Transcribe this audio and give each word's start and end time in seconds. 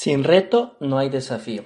Sin 0.00 0.22
reto 0.22 0.76
no 0.78 0.96
hay 0.98 1.08
desafío. 1.08 1.64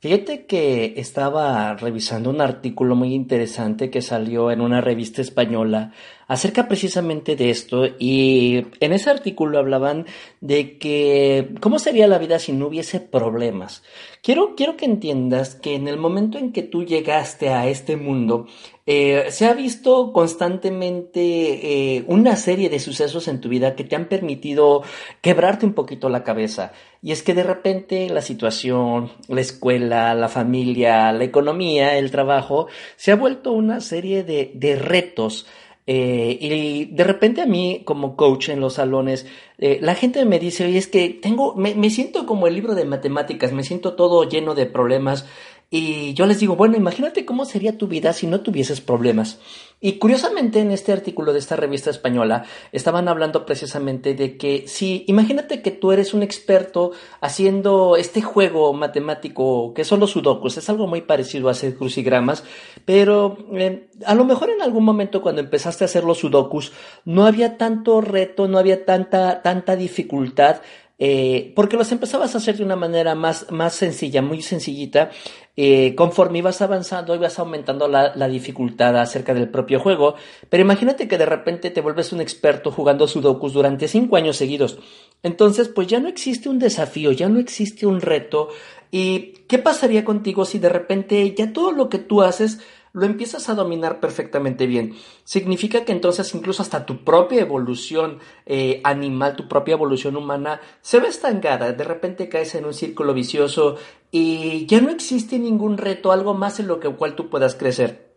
Fíjate 0.00 0.44
que 0.44 0.94
estaba 0.96 1.72
revisando 1.76 2.30
un 2.30 2.40
artículo 2.40 2.96
muy 2.96 3.14
interesante 3.14 3.90
que 3.90 4.02
salió 4.02 4.50
en 4.50 4.60
una 4.60 4.80
revista 4.80 5.22
española 5.22 5.92
acerca 6.26 6.68
precisamente 6.68 7.36
de 7.36 7.50
esto 7.50 7.86
y 7.98 8.66
en 8.80 8.92
ese 8.92 9.10
artículo 9.10 9.58
hablaban 9.58 10.06
de 10.40 10.78
que 10.78 11.54
cómo 11.60 11.78
sería 11.78 12.06
la 12.06 12.18
vida 12.18 12.38
si 12.38 12.52
no 12.52 12.68
hubiese 12.68 13.00
problemas. 13.00 13.82
Quiero, 14.22 14.54
quiero 14.56 14.76
que 14.76 14.86
entiendas 14.86 15.54
que 15.54 15.74
en 15.74 15.86
el 15.86 15.98
momento 15.98 16.38
en 16.38 16.52
que 16.52 16.62
tú 16.62 16.84
llegaste 16.84 17.50
a 17.50 17.68
este 17.68 17.96
mundo, 17.96 18.46
eh, 18.86 19.26
se 19.30 19.46
ha 19.46 19.54
visto 19.54 20.12
constantemente 20.12 21.96
eh, 21.96 22.04
una 22.06 22.36
serie 22.36 22.68
de 22.68 22.78
sucesos 22.78 23.28
en 23.28 23.40
tu 23.40 23.48
vida 23.48 23.74
que 23.74 23.84
te 23.84 23.96
han 23.96 24.08
permitido 24.08 24.82
quebrarte 25.20 25.66
un 25.66 25.74
poquito 25.74 26.08
la 26.08 26.24
cabeza. 26.24 26.72
Y 27.02 27.12
es 27.12 27.22
que 27.22 27.34
de 27.34 27.42
repente 27.42 28.08
la 28.08 28.22
situación, 28.22 29.12
la 29.28 29.42
escuela, 29.42 30.14
la 30.14 30.28
familia, 30.28 31.12
la 31.12 31.24
economía, 31.24 31.98
el 31.98 32.10
trabajo, 32.10 32.68
se 32.96 33.12
ha 33.12 33.16
vuelto 33.16 33.52
una 33.52 33.80
serie 33.80 34.22
de, 34.22 34.52
de 34.54 34.76
retos 34.76 35.46
eh, 35.86 36.38
y 36.40 36.86
de 36.86 37.04
repente 37.04 37.42
a 37.42 37.46
mí, 37.46 37.82
como 37.84 38.16
coach 38.16 38.48
en 38.48 38.60
los 38.60 38.74
salones, 38.74 39.26
eh, 39.58 39.78
la 39.82 39.94
gente 39.94 40.24
me 40.24 40.38
dice, 40.38 40.64
oye, 40.64 40.78
es 40.78 40.86
que 40.86 41.10
tengo, 41.10 41.54
me, 41.56 41.74
me, 41.74 41.90
siento 41.90 42.24
como 42.24 42.46
el 42.46 42.54
libro 42.54 42.74
de 42.74 42.86
matemáticas, 42.86 43.52
me 43.52 43.64
siento 43.64 43.94
todo 43.94 44.28
lleno 44.28 44.54
de 44.54 44.66
problemas. 44.66 45.26
Y 45.70 46.14
yo 46.14 46.26
les 46.26 46.38
digo, 46.38 46.56
bueno, 46.56 46.76
imagínate 46.76 47.24
cómo 47.24 47.44
sería 47.44 47.78
tu 47.78 47.88
vida 47.88 48.12
si 48.12 48.26
no 48.26 48.40
tuvieses 48.40 48.80
problemas. 48.80 49.40
Y 49.80 49.98
curiosamente 49.98 50.60
en 50.60 50.70
este 50.70 50.92
artículo 50.92 51.32
de 51.32 51.40
esta 51.40 51.56
revista 51.56 51.90
española 51.90 52.44
estaban 52.72 53.06
hablando 53.06 53.44
precisamente 53.44 54.14
de 54.14 54.38
que 54.38 54.64
si, 54.66 55.04
imagínate 55.08 55.60
que 55.60 55.72
tú 55.72 55.92
eres 55.92 56.14
un 56.14 56.22
experto 56.22 56.92
haciendo 57.20 57.96
este 57.96 58.22
juego 58.22 58.72
matemático 58.72 59.74
que 59.74 59.84
son 59.84 60.00
los 60.00 60.12
sudokus, 60.12 60.56
es 60.56 60.70
algo 60.70 60.86
muy 60.86 61.02
parecido 61.02 61.48
a 61.48 61.52
hacer 61.52 61.74
crucigramas, 61.74 62.44
pero 62.86 63.36
eh, 63.52 63.90
a 64.06 64.14
lo 64.14 64.24
mejor 64.24 64.48
en 64.48 64.62
algún 64.62 64.84
momento 64.84 65.20
cuando 65.20 65.42
empezaste 65.42 65.84
a 65.84 65.86
hacer 65.86 66.04
los 66.04 66.18
sudokus 66.18 66.72
no 67.04 67.26
había 67.26 67.58
tanto 67.58 68.00
reto, 68.00 68.48
no 68.48 68.58
había 68.58 68.86
tanta, 68.86 69.42
tanta 69.42 69.76
dificultad, 69.76 70.62
eh, 71.06 71.52
porque 71.54 71.76
los 71.76 71.92
empezabas 71.92 72.34
a 72.34 72.38
hacer 72.38 72.56
de 72.56 72.64
una 72.64 72.76
manera 72.76 73.14
más, 73.14 73.50
más 73.50 73.74
sencilla, 73.74 74.22
muy 74.22 74.40
sencillita, 74.40 75.10
eh, 75.54 75.94
conforme 75.94 76.38
ibas 76.38 76.62
avanzando, 76.62 77.14
ibas 77.14 77.38
aumentando 77.38 77.88
la, 77.88 78.16
la, 78.16 78.26
dificultad 78.26 78.96
acerca 78.96 79.34
del 79.34 79.50
propio 79.50 79.80
juego, 79.80 80.14
pero 80.48 80.62
imagínate 80.62 81.06
que 81.06 81.18
de 81.18 81.26
repente 81.26 81.68
te 81.68 81.82
vuelves 81.82 82.14
un 82.14 82.22
experto 82.22 82.70
jugando 82.70 83.06
sudokus 83.06 83.52
durante 83.52 83.86
cinco 83.86 84.16
años 84.16 84.38
seguidos. 84.38 84.78
Entonces, 85.22 85.68
pues 85.68 85.88
ya 85.88 86.00
no 86.00 86.08
existe 86.08 86.48
un 86.48 86.58
desafío, 86.58 87.12
ya 87.12 87.28
no 87.28 87.38
existe 87.38 87.84
un 87.86 88.00
reto. 88.00 88.48
¿Y 88.90 89.34
qué 89.46 89.58
pasaría 89.58 90.06
contigo 90.06 90.46
si 90.46 90.58
de 90.58 90.70
repente 90.70 91.34
ya 91.34 91.52
todo 91.52 91.72
lo 91.72 91.90
que 91.90 91.98
tú 91.98 92.22
haces 92.22 92.60
lo 92.94 93.06
empiezas 93.06 93.48
a 93.48 93.54
dominar 93.54 94.00
perfectamente 94.00 94.66
bien. 94.66 94.94
Significa 95.24 95.84
que 95.84 95.92
entonces 95.92 96.32
incluso 96.34 96.62
hasta 96.62 96.86
tu 96.86 97.04
propia 97.04 97.40
evolución 97.42 98.20
eh, 98.46 98.80
animal, 98.84 99.34
tu 99.36 99.48
propia 99.48 99.74
evolución 99.74 100.16
humana 100.16 100.60
se 100.80 101.00
ve 101.00 101.08
estancada. 101.08 101.72
De 101.72 101.84
repente 101.84 102.28
caes 102.28 102.54
en 102.54 102.64
un 102.64 102.72
círculo 102.72 103.12
vicioso 103.12 103.76
y 104.12 104.64
ya 104.66 104.80
no 104.80 104.90
existe 104.90 105.40
ningún 105.40 105.76
reto, 105.76 106.12
algo 106.12 106.34
más 106.34 106.60
en 106.60 106.68
lo 106.68 106.78
que 106.78 106.88
cual 106.88 107.16
tú 107.16 107.28
puedas 107.28 107.56
crecer. 107.56 108.14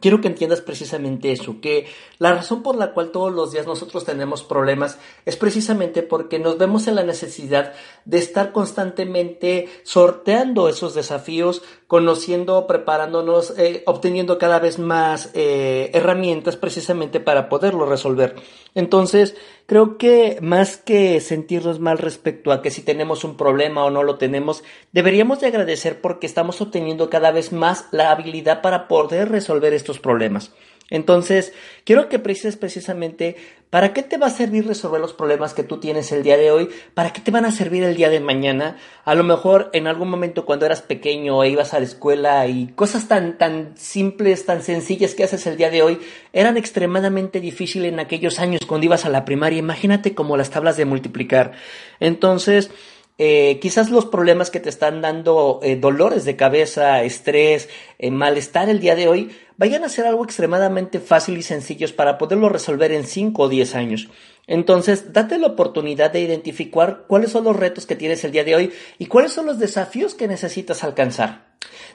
Quiero 0.00 0.20
que 0.20 0.28
entiendas 0.28 0.60
precisamente 0.60 1.32
eso, 1.32 1.60
que 1.60 1.86
la 2.18 2.32
razón 2.32 2.62
por 2.62 2.76
la 2.76 2.92
cual 2.92 3.10
todos 3.10 3.32
los 3.32 3.50
días 3.50 3.66
nosotros 3.66 4.04
tenemos 4.04 4.44
problemas 4.44 4.98
es 5.24 5.36
precisamente 5.36 6.02
porque 6.02 6.38
nos 6.38 6.56
vemos 6.56 6.86
en 6.86 6.94
la 6.94 7.02
necesidad 7.02 7.72
de 8.04 8.18
estar 8.18 8.52
constantemente 8.52 9.68
sorteando 9.82 10.68
esos 10.68 10.94
desafíos, 10.94 11.62
conociendo, 11.88 12.66
preparándonos, 12.66 13.58
eh, 13.58 13.82
obteniendo 13.86 14.36
cada 14.36 14.58
vez 14.58 14.78
más 14.78 15.30
eh, 15.32 15.90
herramientas 15.94 16.56
precisamente 16.56 17.18
para 17.18 17.48
poderlo 17.48 17.86
resolver. 17.86 18.36
Entonces, 18.74 19.34
creo 19.64 19.96
que 19.96 20.38
más 20.42 20.76
que 20.76 21.18
sentirnos 21.20 21.80
mal 21.80 21.96
respecto 21.96 22.52
a 22.52 22.60
que 22.60 22.70
si 22.70 22.82
tenemos 22.82 23.24
un 23.24 23.38
problema 23.38 23.84
o 23.84 23.90
no 23.90 24.02
lo 24.02 24.16
tenemos, 24.16 24.62
deberíamos 24.92 25.40
de 25.40 25.46
agradecer 25.46 26.02
porque 26.02 26.26
estamos 26.26 26.60
obteniendo 26.60 27.08
cada 27.08 27.32
vez 27.32 27.52
más 27.52 27.86
la 27.90 28.10
habilidad 28.10 28.60
para 28.60 28.86
poder 28.86 29.30
resolver 29.30 29.72
estos 29.72 29.98
problemas. 29.98 30.52
Entonces, 30.90 31.52
quiero 31.84 32.08
que 32.08 32.18
precises 32.18 32.56
precisamente 32.56 33.36
para 33.70 33.92
qué 33.92 34.02
te 34.02 34.16
va 34.16 34.28
a 34.28 34.30
servir 34.30 34.66
resolver 34.66 35.00
los 35.00 35.12
problemas 35.12 35.52
que 35.52 35.62
tú 35.62 35.78
tienes 35.78 36.10
el 36.12 36.22
día 36.22 36.38
de 36.38 36.50
hoy, 36.50 36.70
para 36.94 37.12
qué 37.12 37.20
te 37.20 37.30
van 37.30 37.44
a 37.44 37.50
servir 37.50 37.84
el 37.84 37.96
día 37.96 38.08
de 38.08 38.20
mañana. 38.20 38.78
A 39.04 39.14
lo 39.14 39.24
mejor 39.24 39.68
en 39.74 39.86
algún 39.86 40.08
momento 40.08 40.46
cuando 40.46 40.64
eras 40.64 40.80
pequeño 40.80 41.44
e 41.44 41.50
ibas 41.50 41.74
a 41.74 41.78
la 41.78 41.84
escuela 41.84 42.46
y 42.46 42.68
cosas 42.68 43.08
tan, 43.08 43.36
tan 43.36 43.76
simples, 43.76 44.46
tan 44.46 44.62
sencillas 44.62 45.14
que 45.14 45.24
haces 45.24 45.46
el 45.46 45.58
día 45.58 45.70
de 45.70 45.82
hoy 45.82 46.00
eran 46.32 46.56
extremadamente 46.56 47.40
difíciles 47.40 47.92
en 47.92 48.00
aquellos 48.00 48.38
años 48.38 48.62
cuando 48.66 48.86
ibas 48.86 49.04
a 49.04 49.10
la 49.10 49.26
primaria. 49.26 49.58
Imagínate 49.58 50.14
como 50.14 50.38
las 50.38 50.50
tablas 50.50 50.78
de 50.78 50.86
multiplicar. 50.86 51.52
Entonces, 52.00 52.70
eh, 53.20 53.58
quizás 53.60 53.90
los 53.90 54.06
problemas 54.06 54.48
que 54.48 54.60
te 54.60 54.68
están 54.68 55.02
dando 55.02 55.58
eh, 55.64 55.74
dolores 55.74 56.24
de 56.24 56.36
cabeza, 56.36 57.02
estrés, 57.02 57.68
eh, 57.98 58.12
malestar 58.12 58.68
el 58.70 58.78
día 58.78 58.94
de 58.94 59.08
hoy, 59.08 59.30
vayan 59.58 59.84
a 59.84 59.88
ser 59.90 60.06
algo 60.06 60.24
extremadamente 60.24 61.00
fácil 61.00 61.36
y 61.36 61.42
sencillos 61.42 61.92
para 61.92 62.16
poderlo 62.16 62.48
resolver 62.48 62.92
en 62.92 63.04
5 63.04 63.42
o 63.42 63.48
10 63.48 63.74
años. 63.74 64.08
Entonces, 64.48 65.12
date 65.12 65.38
la 65.38 65.46
oportunidad 65.46 66.10
de 66.10 66.22
identificar 66.22 67.04
cuáles 67.06 67.30
son 67.30 67.44
los 67.44 67.56
retos 67.56 67.86
que 67.86 67.94
tienes 67.94 68.24
el 68.24 68.32
día 68.32 68.42
de 68.42 68.56
hoy 68.56 68.72
y 68.98 69.06
cuáles 69.06 69.32
son 69.32 69.46
los 69.46 69.60
desafíos 69.60 70.14
que 70.14 70.26
necesitas 70.26 70.82
alcanzar. 70.82 71.48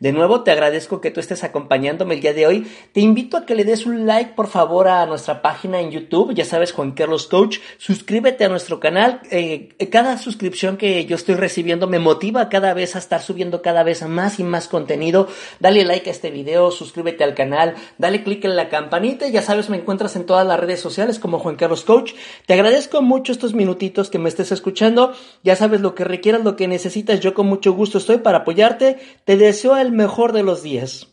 De 0.00 0.12
nuevo, 0.12 0.44
te 0.44 0.52
agradezco 0.52 1.00
que 1.00 1.10
tú 1.10 1.18
estés 1.18 1.42
acompañándome 1.42 2.14
el 2.14 2.20
día 2.20 2.32
de 2.32 2.46
hoy. 2.46 2.70
Te 2.92 3.00
invito 3.00 3.36
a 3.36 3.44
que 3.44 3.56
le 3.56 3.64
des 3.64 3.84
un 3.84 4.06
like, 4.06 4.34
por 4.34 4.46
favor, 4.46 4.86
a 4.86 5.04
nuestra 5.06 5.42
página 5.42 5.80
en 5.80 5.90
YouTube. 5.90 6.34
Ya 6.34 6.44
sabes, 6.44 6.70
Juan 6.70 6.92
Carlos 6.92 7.26
Coach. 7.26 7.58
Suscríbete 7.78 8.44
a 8.44 8.48
nuestro 8.48 8.78
canal. 8.78 9.20
Eh, 9.32 9.74
cada 9.90 10.16
suscripción 10.16 10.76
que 10.76 11.04
yo 11.06 11.16
estoy 11.16 11.34
recibiendo 11.34 11.88
me 11.88 11.98
motiva 11.98 12.48
cada 12.48 12.74
vez 12.74 12.94
a 12.94 13.00
estar 13.00 13.20
subiendo 13.20 13.60
cada 13.60 13.82
vez 13.82 14.06
más 14.06 14.38
y 14.38 14.44
más 14.44 14.68
contenido. 14.68 15.26
Dale 15.58 15.84
like 15.84 16.08
a 16.08 16.12
este 16.12 16.30
video, 16.30 16.70
suscríbete 16.70 17.24
al 17.24 17.34
canal, 17.34 17.74
dale 17.98 18.22
click 18.22 18.44
en 18.44 18.54
la 18.54 18.68
campanita. 18.68 19.26
Ya 19.26 19.42
sabes, 19.42 19.68
me 19.68 19.78
encuentras 19.78 20.14
en 20.14 20.26
todas 20.26 20.46
las 20.46 20.60
redes 20.60 20.80
sociales 20.80 21.18
como 21.18 21.40
Juan 21.40 21.56
Carlos 21.56 21.84
Coach. 21.84 22.12
Te 22.46 22.54
agradezco 22.54 23.02
mucho 23.02 23.32
estos 23.32 23.54
minutitos 23.54 24.10
que 24.10 24.18
me 24.18 24.28
estés 24.28 24.52
escuchando. 24.52 25.12
Ya 25.42 25.56
sabes 25.56 25.80
lo 25.80 25.94
que 25.94 26.04
requieras, 26.04 26.44
lo 26.44 26.56
que 26.56 26.68
necesitas. 26.68 27.20
Yo 27.20 27.34
con 27.34 27.46
mucho 27.46 27.72
gusto 27.72 27.98
estoy 27.98 28.18
para 28.18 28.38
apoyarte. 28.38 28.98
Te 29.24 29.36
deseo 29.36 29.76
el 29.76 29.92
mejor 29.92 30.32
de 30.32 30.42
los 30.42 30.62
días. 30.62 31.07